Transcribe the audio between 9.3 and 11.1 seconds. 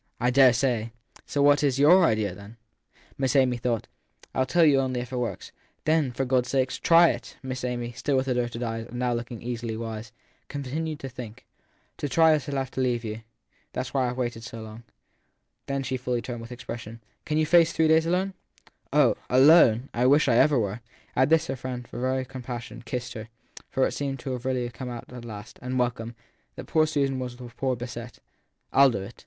easily wise, continued to